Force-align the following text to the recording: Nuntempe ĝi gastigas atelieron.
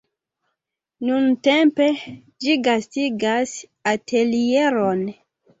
Nuntempe 1.09 1.89
ĝi 2.45 2.57
gastigas 2.69 3.55
atelieron. 3.95 5.07